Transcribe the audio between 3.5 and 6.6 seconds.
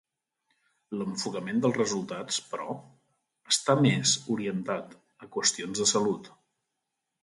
està més orientat a qüestions de salut.